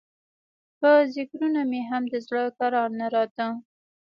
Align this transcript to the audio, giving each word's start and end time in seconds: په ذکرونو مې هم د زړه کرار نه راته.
په 0.79 0.89
ذکرونو 1.13 1.61
مې 1.69 1.81
هم 1.89 2.03
د 2.09 2.15
زړه 2.25 2.43
کرار 2.57 2.89
نه 2.99 3.07
راته. 3.15 3.47